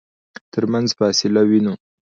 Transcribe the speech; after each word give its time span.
ترمنځ 0.53 0.87
فاصله 0.97 1.41
وينو. 1.49 1.73